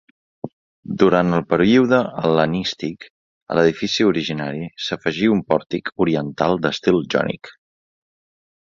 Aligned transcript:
Durant 1.01 1.35
el 1.39 1.43
període 1.51 1.99
hel·lenístic 2.21 3.07
a 3.09 3.59
l'edifici 3.61 4.09
originari 4.13 4.67
s'afegí 4.87 5.33
un 5.37 5.45
pòrtic 5.53 5.95
oriental 6.09 6.63
d'estil 6.67 7.03
jònic. 7.17 7.55